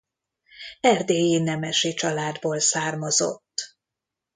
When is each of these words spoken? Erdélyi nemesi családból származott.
Erdélyi 0.79 1.39
nemesi 1.39 1.93
családból 1.93 2.59
származott. 2.59 3.77